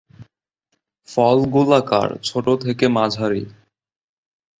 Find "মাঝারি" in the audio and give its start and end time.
2.87-3.43